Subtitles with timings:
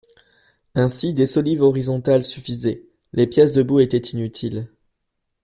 [0.73, 4.65] Ainsi des solives horizontales suffisaient; les pièces debout étaient inutiles.